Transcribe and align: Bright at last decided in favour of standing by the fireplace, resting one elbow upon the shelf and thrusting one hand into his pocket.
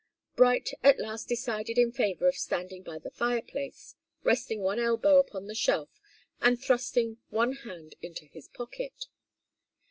Bright 0.35 0.71
at 0.81 0.97
last 0.99 1.27
decided 1.27 1.77
in 1.77 1.91
favour 1.91 2.27
of 2.27 2.33
standing 2.33 2.81
by 2.81 2.97
the 2.97 3.11
fireplace, 3.11 3.93
resting 4.23 4.61
one 4.63 4.79
elbow 4.79 5.19
upon 5.19 5.45
the 5.45 5.53
shelf 5.53 5.89
and 6.41 6.59
thrusting 6.59 7.19
one 7.29 7.53
hand 7.53 7.93
into 8.01 8.25
his 8.25 8.47
pocket. 8.47 9.05